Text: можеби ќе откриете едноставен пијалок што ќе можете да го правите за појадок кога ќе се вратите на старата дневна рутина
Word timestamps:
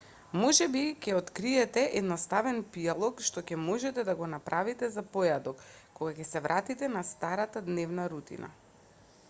можеби 0.43 0.79
ќе 1.01 1.11
откриете 1.17 1.81
едноставен 1.99 2.61
пијалок 2.77 3.21
што 3.27 3.43
ќе 3.51 3.59
можете 3.67 4.05
да 4.07 4.15
го 4.23 4.29
правите 4.47 4.89
за 4.95 5.03
појадок 5.17 5.61
кога 5.99 6.15
ќе 6.21 6.27
се 6.31 6.41
вратите 6.47 6.89
на 6.95 7.03
старата 7.11 7.67
дневна 7.69 8.07
рутина 8.15 8.51